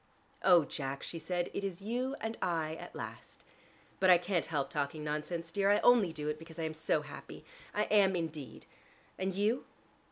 "Oh, 0.43 0.65
Jack," 0.65 1.03
she 1.03 1.19
said, 1.19 1.51
"it 1.53 1.63
is 1.63 1.79
you 1.83 2.15
and 2.19 2.35
I 2.41 2.73
at 2.73 2.95
last. 2.95 3.45
But 3.99 4.09
I 4.09 4.17
can't 4.17 4.45
help 4.47 4.71
talking 4.71 5.03
nonsense, 5.03 5.51
dear. 5.51 5.69
I 5.69 5.77
only 5.81 6.11
do 6.11 6.27
it 6.27 6.39
because 6.39 6.57
I'm 6.57 6.73
so 6.73 7.03
happy. 7.03 7.45
I 7.71 7.83
am 7.83 8.15
indeed. 8.15 8.65
And 9.19 9.31
you?" 9.35 9.65